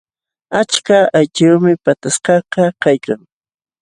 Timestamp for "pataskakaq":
1.83-2.73